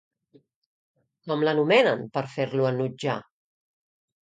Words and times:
Com 1.27 1.45
l'anomenen 1.49 2.03
per 2.17 2.25
fer-lo 2.33 2.67
enutjar? 2.73 3.21